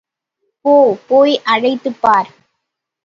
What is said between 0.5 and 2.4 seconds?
போ போய் அழைத்துப் பார்!